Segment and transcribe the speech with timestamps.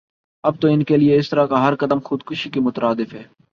[0.43, 3.23] اب تو انکےلئے اسطرح کا ہر قدم خودکشی کے مترادف ہے